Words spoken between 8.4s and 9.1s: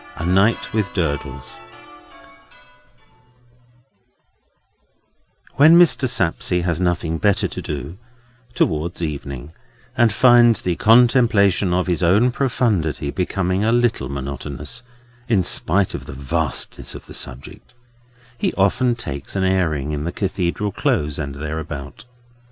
towards